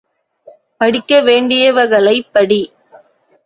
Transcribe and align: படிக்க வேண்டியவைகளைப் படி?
படிக்க 0.77 1.21
வேண்டியவைகளைப் 1.21 2.29
படி? 2.31 2.61